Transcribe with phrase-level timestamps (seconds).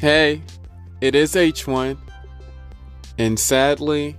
[0.00, 0.42] Hey,
[1.00, 1.98] it is H1.
[3.18, 4.16] And sadly,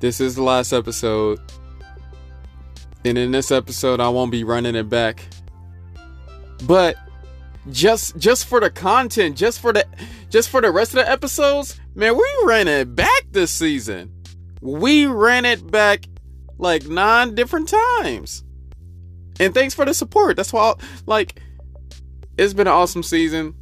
[0.00, 1.40] this is the last episode.
[3.06, 5.24] And in this episode, I won't be running it back.
[6.66, 6.96] But
[7.70, 9.86] just just for the content, just for the
[10.28, 14.12] just for the rest of the episodes, man, we ran it back this season.
[14.60, 16.04] We ran it back
[16.58, 18.44] like nine different times.
[19.38, 20.36] And thanks for the support.
[20.36, 20.74] That's why
[21.06, 21.40] like
[22.36, 23.54] it's been an awesome season.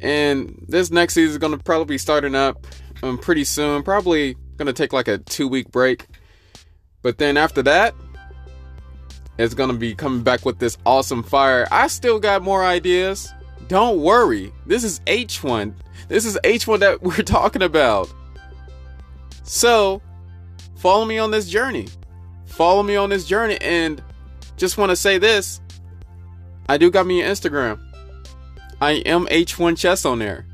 [0.00, 2.66] And this next season is going to probably be starting up
[3.02, 3.82] um, pretty soon.
[3.82, 6.06] Probably going to take like a two week break.
[7.02, 7.94] But then after that,
[9.38, 11.66] it's going to be coming back with this awesome fire.
[11.70, 13.32] I still got more ideas.
[13.68, 14.52] Don't worry.
[14.66, 15.74] This is H1.
[16.08, 18.12] This is H1 that we're talking about.
[19.44, 20.02] So,
[20.76, 21.88] follow me on this journey.
[22.46, 23.58] Follow me on this journey.
[23.60, 24.02] And
[24.56, 25.60] just want to say this
[26.68, 27.89] I do got me an Instagram.
[28.80, 30.46] I am H1 Chess on there.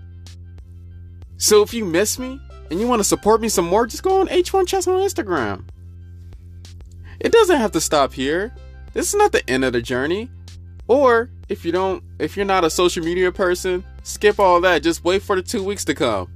[1.36, 4.20] So if you miss me and you want to support me some more, just go
[4.20, 5.69] on H1 Chess on Instagram.
[7.20, 8.52] It doesn't have to stop here.
[8.92, 10.30] This is not the end of the journey.
[10.88, 14.82] Or if you don't, if you're not a social media person, skip all that.
[14.82, 16.32] Just wait for the two weeks to come.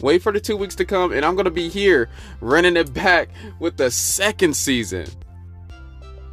[0.00, 2.08] Wait for the two weeks to come, and I'm gonna be here
[2.40, 3.28] running it back
[3.60, 5.06] with the second season.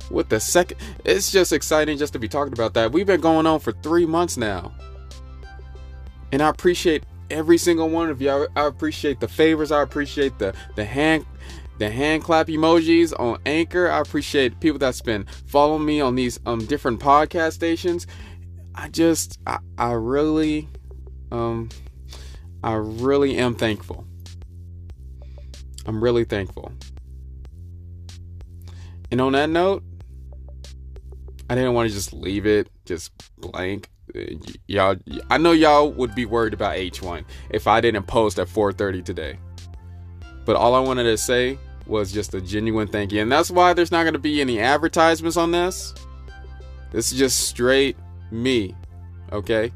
[0.10, 2.92] With the second, it's just exciting just to be talking about that.
[2.92, 4.74] We've been going on for three months now.
[6.32, 8.22] And I appreciate every single one of.
[8.22, 9.72] I, I appreciate the favors.
[9.72, 11.26] I appreciate the the hand
[11.78, 13.90] the hand clap emojis on Anchor.
[13.90, 18.08] I appreciate people that's been following me on these um different podcast stations.
[18.76, 20.70] I just I, I really
[21.32, 21.70] um
[22.64, 24.06] I really am thankful.
[25.86, 26.72] I'm really thankful.
[29.10, 29.84] And on that note,
[31.50, 33.90] I didn't want to just leave it just blank
[34.68, 34.96] y'all
[35.30, 39.38] I know y'all would be worried about H1 if I didn't post at 4:30 today.
[40.46, 43.22] But all I wanted to say was just a genuine thank you.
[43.22, 45.94] And that's why there's not going to be any advertisements on this.
[46.92, 47.98] This is just straight
[48.32, 48.76] me.
[49.32, 49.72] Okay?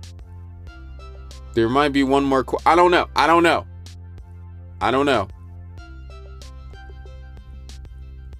[1.53, 3.07] There might be one more qu- I don't know.
[3.15, 3.65] I don't know.
[4.81, 5.27] I don't know.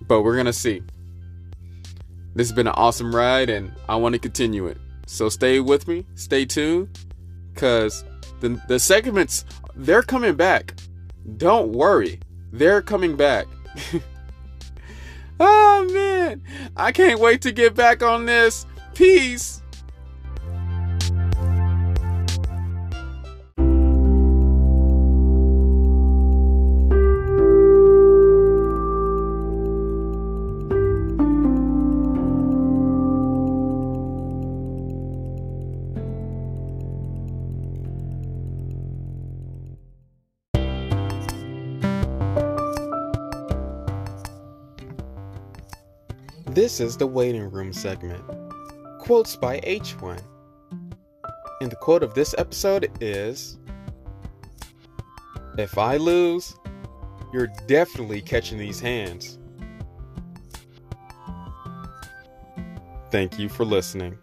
[0.08, 0.84] But we're going to see.
[2.36, 4.78] This has been an awesome ride and I want to continue it.
[5.06, 7.00] So stay with me, stay tuned,
[7.56, 8.04] cause
[8.40, 9.46] the the segments
[9.76, 10.74] they're coming back.
[11.38, 12.20] Don't worry,
[12.52, 13.48] they're coming back.
[15.40, 16.42] oh man,
[16.76, 18.66] I can't wait to get back on this.
[18.94, 19.62] Peace.
[46.56, 48.24] This is the waiting room segment.
[49.00, 50.22] Quotes by H1.
[51.60, 53.60] And the quote of this episode is
[55.58, 56.56] If I lose,
[57.34, 59.38] you're definitely catching these hands.
[63.12, 64.18] Thank you for listening.